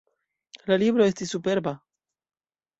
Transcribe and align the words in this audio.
La 0.71 0.77
libro 0.85 1.07
estis 1.11 1.37
superba. 1.37 1.77